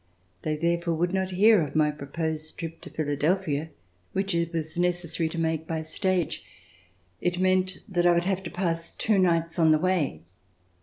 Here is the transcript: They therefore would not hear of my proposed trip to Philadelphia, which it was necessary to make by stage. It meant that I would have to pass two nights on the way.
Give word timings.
They 0.41 0.55
therefore 0.57 0.95
would 0.95 1.13
not 1.13 1.29
hear 1.29 1.61
of 1.61 1.75
my 1.75 1.91
proposed 1.91 2.57
trip 2.57 2.81
to 2.81 2.89
Philadelphia, 2.89 3.69
which 4.13 4.33
it 4.33 4.51
was 4.51 4.75
necessary 4.75 5.29
to 5.29 5.37
make 5.37 5.67
by 5.67 5.83
stage. 5.83 6.43
It 7.19 7.37
meant 7.37 7.77
that 7.87 8.07
I 8.07 8.13
would 8.13 8.23
have 8.25 8.41
to 8.41 8.49
pass 8.49 8.89
two 8.89 9.19
nights 9.19 9.59
on 9.59 9.69
the 9.69 9.77
way. 9.77 10.23